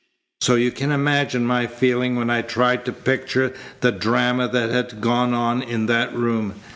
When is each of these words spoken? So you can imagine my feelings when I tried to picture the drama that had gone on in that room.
So 0.39 0.55
you 0.55 0.71
can 0.71 0.91
imagine 0.91 1.45
my 1.45 1.67
feelings 1.67 2.17
when 2.17 2.31
I 2.31 2.41
tried 2.41 2.85
to 2.85 2.91
picture 2.91 3.53
the 3.81 3.91
drama 3.91 4.47
that 4.47 4.71
had 4.71 4.99
gone 4.99 5.35
on 5.35 5.61
in 5.61 5.85
that 5.85 6.11
room. 6.15 6.55